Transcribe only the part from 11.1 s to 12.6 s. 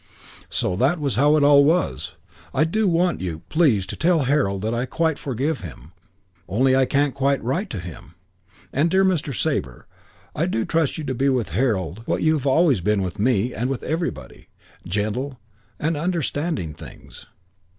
be with Harold what you have